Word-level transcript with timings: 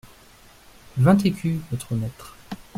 Vingt 0.97 1.23
écus, 1.27 1.59
notre 1.71 1.93
maître. 1.93 2.35